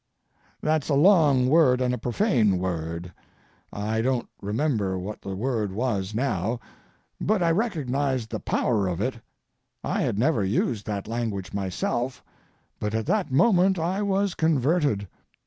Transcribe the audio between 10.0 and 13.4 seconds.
had never used that language myself, but at that